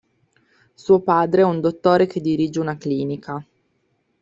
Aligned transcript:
Suo 0.73 1.01
padre 1.01 1.41
è 1.41 1.45
un 1.45 1.61
dottore 1.61 2.07
che 2.07 2.21
dirige 2.21 2.59
una 2.59 2.75
clinica. 2.75 3.45